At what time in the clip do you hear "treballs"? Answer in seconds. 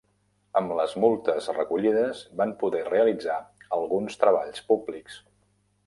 4.25-4.69